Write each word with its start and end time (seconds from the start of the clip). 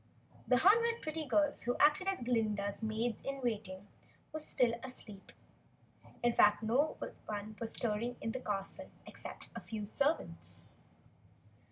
The 0.47 0.57
hundred 0.57 0.99
pretty 1.03 1.27
girls 1.27 1.61
who 1.61 1.77
acted 1.79 2.07
as 2.07 2.21
Glinda's 2.21 2.81
Maids 2.81 3.19
in 3.23 3.39
Waiting 3.43 3.85
were 4.33 4.39
still 4.39 4.73
asleep. 4.83 5.31
In 6.23 6.33
fact 6.33 6.63
no 6.63 6.97
one 7.29 7.55
was 7.59 7.75
stirring 7.75 8.15
in 8.19 8.31
the 8.31 8.39
castle 8.39 8.89
except 9.05 9.51
a 9.55 9.59
few 9.61 9.85
servants. 9.85 10.69